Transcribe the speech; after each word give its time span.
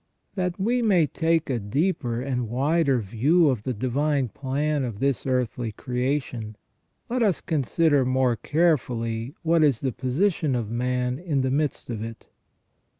That 0.33 0.59
we 0.59 0.81
may 0.81 1.05
take 1.05 1.47
a 1.47 1.59
deeper 1.59 2.21
and 2.21 2.49
wider 2.49 2.97
view 3.01 3.49
of 3.49 3.61
the 3.61 3.71
divine 3.75 4.29
plan 4.29 4.83
of 4.83 4.97
this 4.97 5.27
earthly 5.27 5.71
creation, 5.73 6.55
let 7.07 7.21
us 7.21 7.39
consider 7.39 8.03
more 8.03 8.35
carefully 8.35 9.35
what 9.43 9.63
is 9.63 9.81
the 9.81 9.91
position 9.91 10.55
of 10.55 10.71
man 10.71 11.19
in 11.19 11.41
the 11.41 11.51
midst 11.51 11.91
of 11.91 12.03
it. 12.03 12.29